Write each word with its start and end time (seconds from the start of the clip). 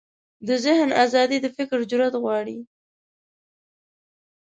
د 0.47 0.49
ذهن 0.65 0.89
ازادي 1.03 1.37
د 1.41 1.47
فکر 1.57 1.77
جرئت 1.89 2.15
غواړي. 2.23 2.57